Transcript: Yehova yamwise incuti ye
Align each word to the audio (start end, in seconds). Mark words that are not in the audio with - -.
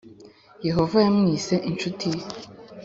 Yehova 0.67 0.97
yamwise 1.05 1.53
incuti 1.69 2.07
ye 2.15 2.21